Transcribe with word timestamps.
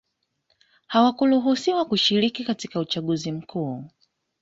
hawakuruhusiwa 0.87 1.85
kushiriki 1.85 2.43
katika 2.43 2.79
uchaguzi 2.79 3.31
mkuu 3.31 3.83